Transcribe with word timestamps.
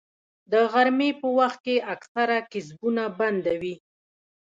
د 0.51 0.53
غرمې 0.71 1.09
په 1.19 1.27
وخت 1.39 1.59
کې 1.65 1.75
اکثره 1.93 2.37
کسبونه 2.51 3.03
بنده 3.19 3.53
وي 3.61 3.75